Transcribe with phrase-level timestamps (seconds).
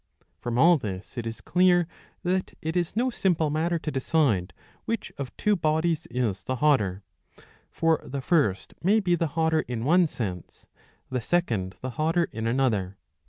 [0.39, 1.87] From all this it is clear
[2.23, 4.51] that it is no simple matter to decide
[4.85, 7.03] which of two bodies is the hotter.
[7.69, 10.65] For the first may be the hotter in one sense,
[11.11, 12.97] the second the hotter in another.